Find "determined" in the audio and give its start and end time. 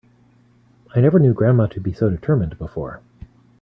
2.09-2.57